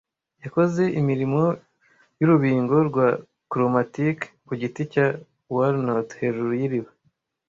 [0.43, 1.41] yakoze imirimo
[2.19, 3.07] y'urubingo rwa
[3.51, 5.07] chromatic ku giti cya
[5.55, 6.91] walnut hejuru y'iriba,